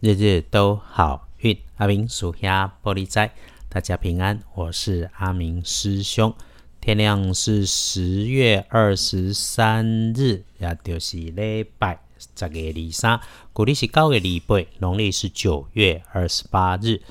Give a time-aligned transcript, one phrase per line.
[0.00, 1.58] 日日都好运。
[1.76, 3.32] 阿明属下玻璃斋，
[3.68, 4.38] 大家平安。
[4.54, 6.32] 我是阿明师兄。
[6.80, 13.20] 天亮是十月二十三日，也就是礼拜十月二三，
[13.52, 17.02] 古历是九月礼拜，农历是九月二十八日。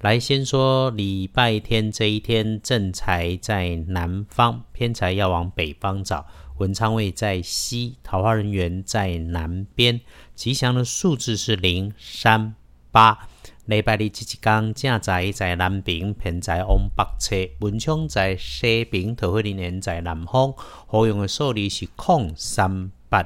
[0.00, 6.26] 来，先说礼拜天这一天，正财在南方，偏财要往北方找。
[6.58, 10.00] 文昌位在西，桃花人员在南边。
[10.42, 12.56] 吉祥的数字是零、三、
[12.90, 13.28] 八。
[13.66, 17.36] 礼拜日这一天，正财在南边，偏财往北侧。
[17.60, 20.52] 文昌在西边，桃花人员在南方。
[20.88, 23.22] 好用的数字是空、三、八。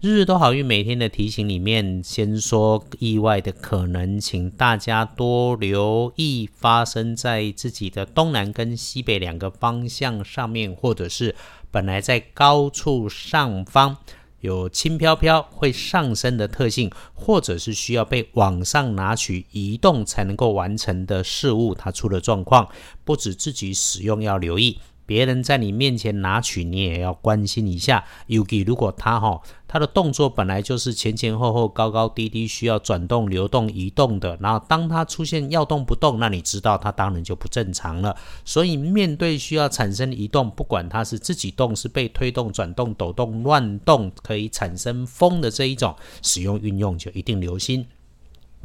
[0.00, 11.34] 日日都好运，每天的提醒里面，先说意外的可能，请大家多留意发生在自己的东南跟西北两个方向上面，或者是
[11.72, 13.96] 本来在高处上方
[14.44, 22.68] 有轻飘飘会上升的特性，或者是需要被往上拿取移动才能够完成的事物，它出了状况，
[23.04, 24.78] 不止自己使用要留意。
[25.06, 28.04] 别人在你面前拿取，你也要关心一下。
[28.26, 34.36] 尤其如果他哈，他的动作本来就是前前后后、高高低低，需要转动、流动、移动的。
[34.40, 38.16] 然后当他出现要动不动，那你知道他当然就不正常了。
[38.44, 47.86] 所以面对需要产生移动，不管他是自己动、是被推动、转动、抖动、乱动，可以产生风的这一种使用运用，就一定留心。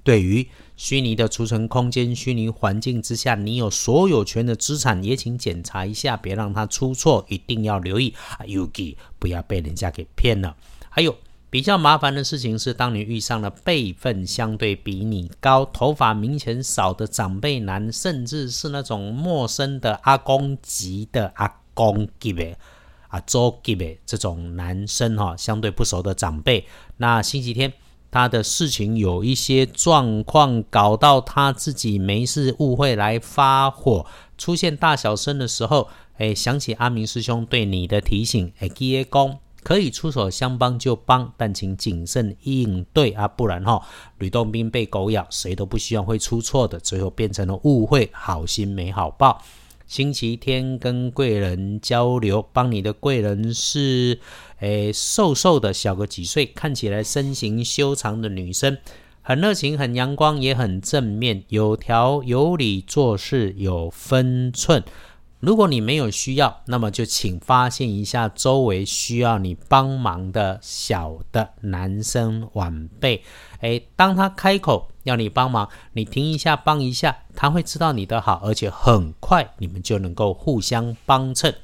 [0.03, 10.55] 对于虚拟的储存空间、虚拟环境之下，你有所有权的资产，也请检查一下，别让它出错，一定要留意啊，Ugi 不要被人家给骗了。
[10.89, 11.15] 还有
[11.49, 22.57] 比较麻烦的事情是，当你遇上了辈分相对比你高、头发明显少的长辈男，甚至是那种陌生的阿公级的阿公级别、
[23.09, 26.65] 阿周级别这种男生哈，相对不熟的长辈，
[26.97, 27.73] 那星期天。
[28.11, 34.05] 他的事情有一些状况，搞到他自己没事，误会来发火，
[34.37, 43.85] 出现大小声的时候，哎，想起阿明师兄对你的提醒，哎，基耶公可以出手相帮就帮，但请谨慎应对啊，不然哈，
[44.17, 49.41] 吕洞宾被狗咬，谁都不希望会出错的，最后变成了误会，好心没好报。
[49.89, 54.19] 星期天跟贵人交流，帮你的贵人是，
[54.59, 58.77] 诶，瘦瘦的，小个几岁，看起来身形修长的女生，
[59.23, 64.83] 很热情，很阳光，也很正面，有条有理，做事有分寸。
[65.39, 73.23] 如果你没有需要，那么就请发现一下周围需要你帮忙的小的男生晚辈。
[73.61, 81.55] 诶，当他开口要你帮忙，你停一下，帮一下，他会知道你的好，而且很快你们就能够互相帮衬。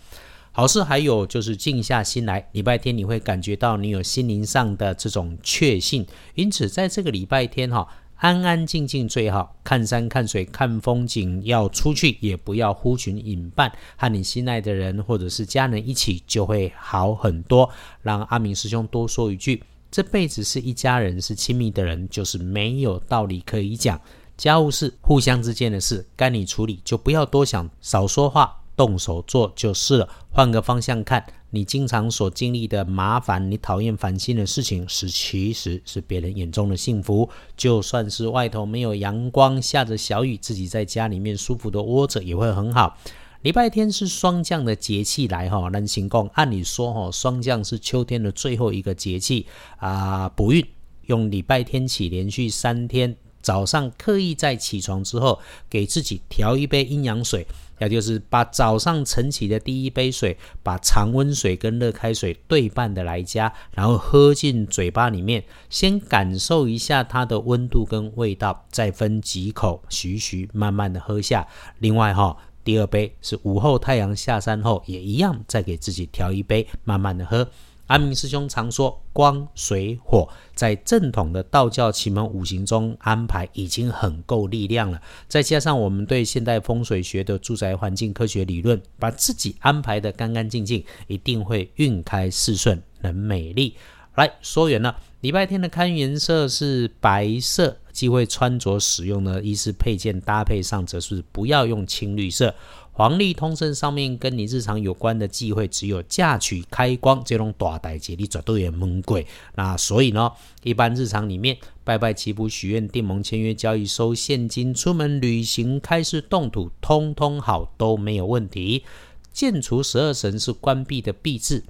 [0.53, 6.07] 好事还有就是静下心来，礼拜天你会感觉到你有心灵上的这种确信。
[6.35, 7.85] 因此，在这个礼拜天哈。
[8.15, 17.69] 安安静静最好，看山看水看风景，要出去也不要呼群引伴，和你心爱的人或者是家人一起就会好很多。
[18.01, 19.61] 让阿明师兄多说一句：
[19.91, 23.99] 这辈子是一家人，是亲密的人，就是没有道理可以讲。
[24.37, 28.61] 家务事互相之间的事，该你处理就不要多想，少说话。
[28.77, 30.09] 动手做就是了。
[30.33, 37.29] 换个方向看，你经常所经历的麻烦，你讨厌烦心的事情，是其实是别人眼中的幸福。
[37.55, 42.97] 就算是外头没有阳光，下着小雨，自己在家里面舒服的窝着也会很好。
[43.43, 49.45] 礼拜天是霜降的节气来哈，人行宫按理说哈，霜降是秋天的最后一个节气
[49.77, 50.65] 啊，补运
[51.05, 53.15] 用礼拜天起连续三天。
[53.45, 55.39] 早上刻意在起床之后，
[55.69, 57.45] 给自己调一杯阴阳水，
[57.79, 71.47] 也就是把早上晨起的第一杯水，把常温水跟热开水对半的来加，然后喝进嘴巴里面，先感受一下它的温度跟味道，再分几口，徐徐慢慢的喝下。
[71.77, 77.47] 另外哈，第二杯是午后太阳下山后，也一样再给自己调一杯，慢慢的喝。
[77.87, 84.99] 阿明师兄常说，光、水、火在正统的道教奇门五行中安排已经很够力量了。
[85.27, 93.75] 再加上我们对现代风水学的住宅环境科学理论，把自己安排的干干净净，一定会运开事顺，能美丽。
[94.15, 102.55] 来说远了，礼拜天的看颜色是白色，忌讳穿着使用的衣饰配件搭配上，则是不要用青绿色。
[102.97, 109.27] 黄历通胜上面跟你日常有关的忌讳，只有嫁娶、开光这种大代节，你绝对也蒙鬼。
[109.55, 110.31] 那所以呢，
[110.63, 118.85] 一般日常里面拜拜祈福、许愿、订盟、签约、交易、收现金、出门旅行、开市动土，通通好都没有问题。
[119.33, 121.65] 建除十二神是关闭的闭字，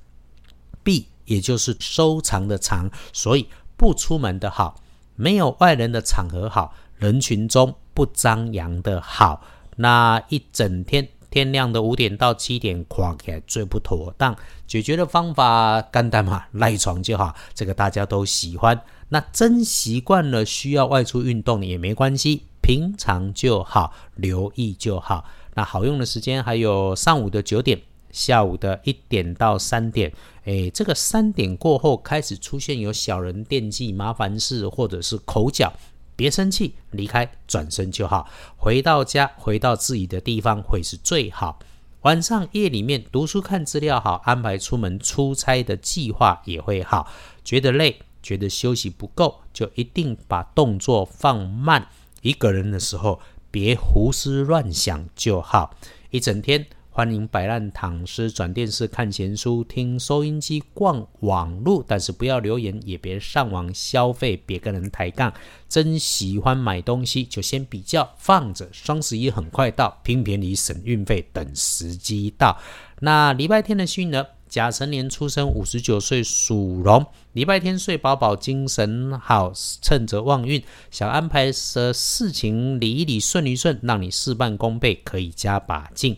[0.83, 4.80] 闭也就是收藏的藏，所以不出门的好。
[5.16, 9.44] 没有外人的场合好，人群中不张扬的好。
[9.78, 14.33] 那一整天天亮的五点到七点，垮起来最不妥当。
[14.65, 18.81] 解决的方法简单嘛，赖床就好，这个大家都喜欢。
[19.09, 25.25] 那真习惯了需要外出运动也没关系，平常就好，留意就好。
[25.55, 30.13] 那好用的时间还有上午的九点，下午的一点到三点。
[30.45, 35.73] 诶，这个三点过后开始出现有小人惦记、麻烦事或者是口角，
[36.15, 38.29] 别生气，离开，转身就好。
[38.57, 41.59] 回到家，回到自己的地方会是最好。
[42.01, 47.12] 晚上夜里面读书看资料好，安排出门出差的计划也会好。
[47.44, 51.88] 觉得累，觉得休息不够，就一定把动作放慢。
[52.21, 53.19] 一个人的时候，
[53.51, 55.75] 别胡思乱想就好。
[56.11, 56.65] 一整天。
[56.95, 65.33] 欢迎摆烂躺尸，转电视看闲书，听收音机，逛网路，但是不要留言，也别上网消费，别跟人抬杠。
[65.68, 68.69] 真喜欢买东西，就先比较放着。
[68.71, 72.57] 双十一很快到，拼便宜省运费，等时机到。
[73.01, 77.06] 那礼拜天的幸运儿，甲辰年出生，五十九岁属龙。
[77.33, 79.51] 礼拜天睡饱饱，精神好，
[79.81, 86.15] 趁着旺运，想安排的事情理一理，顺一顺，让你事半功倍，可以加把劲。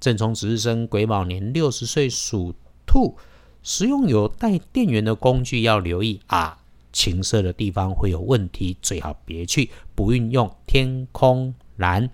[0.00, 2.54] 正冲值日生癸卯年六十岁属
[2.86, 3.16] 兔，
[3.62, 6.58] 使用有带电源的工具要留意啊，
[6.92, 9.70] 情色的地方会有问题，最好别去。
[9.94, 12.10] 不运用天空蓝。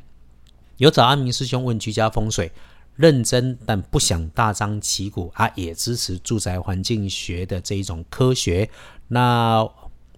[0.76, 2.52] 有找阿明师兄问居家风水，
[2.96, 8.70] 认真但不想大张旗鼓啊，也支持住宅环境学的这一种科学。
[9.08, 9.68] 那。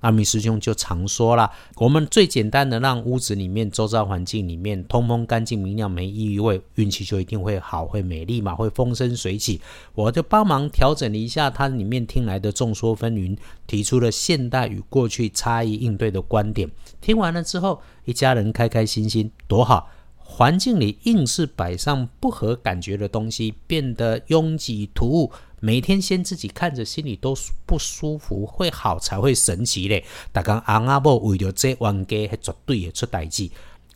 [0.03, 9.61] 阿米师兄就常说了，我们最简单的让屋子里面周遭环境里面通风干净明亮没异味，运气就一定会好，会美丽嘛，会风生水起。
[9.95, 16.71] 我就帮忙调整了一下它里面听来的众说纷纭，提出了现代与过去差异应对的观点。
[17.01, 19.89] 听完了之后，一家人开开心心，多好。
[20.17, 25.31] 环境里硬是摆上不合感觉的东西，变得拥挤突兀。
[25.65, 30.05] 每天先自己看着，心里都不舒服，会好才会神奇嘞。
[30.33, 33.49] 大刚阿阿伯为了这玩家，还绝对也出代志。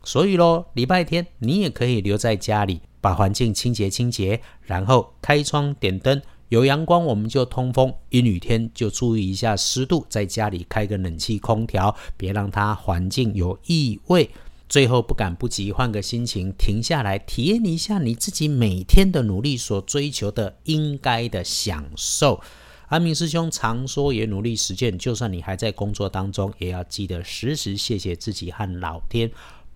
[0.04, 6.22] 所以咯，礼拜天你也可以留在家里，把环境清洁清洁，然后开窗点灯。
[6.50, 14.30] 有阳光我们就通风，阴雨天就注意一下湿度，在家里开个冷气空调，别让它环境有异味。
[14.68, 22.40] 最后不敢不急，换个心情，停下来体验一下你自己每天的努力所追求的应该的享受。
[22.88, 29.30] 阿明师兄常说，也努力实践，就算你还在工作当中，也要记得时时谢谢自己和老天，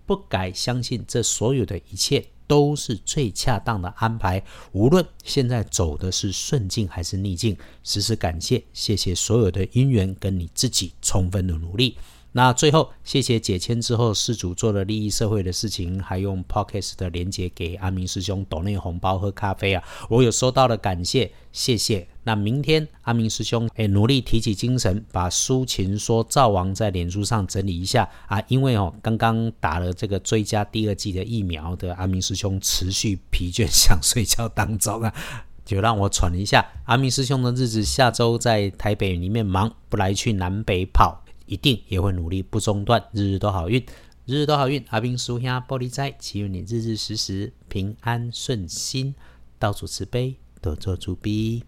[0.05, 4.41] 不改相信这所有的一切都是最恰当的安排。
[4.71, 11.97] 无论现在走的是顺境还是逆境，时时感谢，谢谢所有的因缘跟你自己充分的努力。
[12.33, 22.07] 那最后，谢谢解签之后事主做了利益社会的事情，还用 p o c k e t 的连接给阿明师兄抖内红包喝咖啡啊，我有收到了，感谢，谢谢。
[22.23, 35.13] 那明天阿明师兄诶努力提起精神，把抒情说赵王在脸书上整理一下啊，因为哦刚刚打了这个追加第二季的疫苗的阿明师兄持续疲倦想睡觉当中啊，
[35.65, 36.65] 就让我喘一下。
[36.85, 41.20] 阿明师兄的日子下周在台北里面忙，不来去南北跑。
[41.51, 43.85] 一定也会努力不中断，日日都好运，
[44.25, 44.81] 日日都好运。
[44.87, 49.13] 阿兵叔兄玻璃斋，祈愿你日日时时平安顺心，
[49.59, 51.61] 到处慈悲，多做主逼。